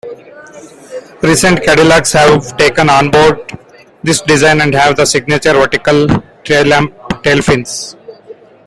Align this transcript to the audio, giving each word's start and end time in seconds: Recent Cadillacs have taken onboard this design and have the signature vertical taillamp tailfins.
Recent 1.21 1.61
Cadillacs 1.61 2.13
have 2.13 2.57
taken 2.57 2.89
onboard 2.89 3.51
this 4.01 4.19
design 4.21 4.59
and 4.61 4.73
have 4.73 4.95
the 4.95 5.05
signature 5.05 5.53
vertical 5.53 6.07
taillamp 6.43 6.91
tailfins. 7.21 7.95